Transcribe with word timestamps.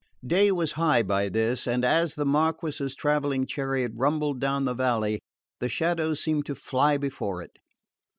Day 0.25 0.51
was 0.51 0.71
high 0.71 1.03
by 1.03 1.29
this, 1.29 1.67
and 1.67 1.85
as 1.85 2.15
the 2.15 2.25
Marquess's 2.25 2.95
travelling 2.95 3.45
chariot 3.45 3.91
rumbled 3.93 4.39
down 4.39 4.65
the 4.65 4.73
valley 4.73 5.21
the 5.59 5.69
shadows 5.69 6.23
seemed 6.23 6.47
to 6.47 6.55
fly 6.55 6.97
before 6.97 7.39
it. 7.43 7.51